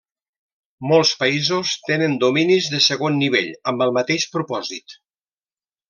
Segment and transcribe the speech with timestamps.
[0.91, 5.01] Molts països tenen dominis de segon nivell amb el mateix propòsit.